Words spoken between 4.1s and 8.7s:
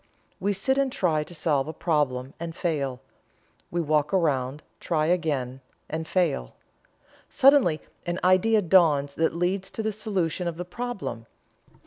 around, try again, and fail. Suddenly an idea